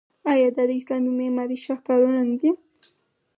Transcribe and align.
آیا 0.31 0.49
دا 0.55 0.63
د 0.69 0.71
اسلامي 0.79 1.11
معمارۍ 1.19 1.57
شاهکارونه 1.65 2.21
نه 2.29 2.35
دي؟ 2.41 2.51